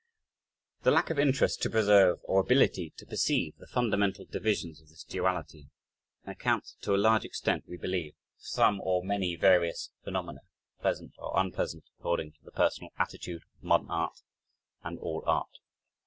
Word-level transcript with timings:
4 0.81 0.85
The 0.91 0.95
lack 0.95 1.09
of 1.11 1.19
interest 1.19 1.61
to 1.61 1.69
preserve, 1.69 2.21
or 2.23 2.39
ability 2.41 2.91
to 2.97 3.05
perceive 3.05 3.55
the 3.59 3.67
fundamental 3.67 4.25
divisions 4.25 4.81
of 4.81 4.89
this 4.89 5.03
duality 5.03 5.69
accounts 6.25 6.75
to 6.81 6.95
a 6.95 6.97
large 6.97 7.23
extent, 7.23 7.65
we 7.67 7.77
believe, 7.77 8.13
for 8.35 8.43
some 8.43 8.81
or 8.81 9.03
many 9.03 9.35
various 9.35 9.91
phenomena 10.03 10.39
(pleasant 10.81 11.13
or 11.19 11.33
unpleasant 11.39 11.83
according 11.99 12.31
to 12.31 12.43
the 12.43 12.51
personal 12.51 12.89
attitude) 12.97 13.43
of 13.59 13.63
modern 13.63 13.91
art, 13.91 14.23
and 14.83 14.97
all 14.97 15.23
art. 15.27 15.59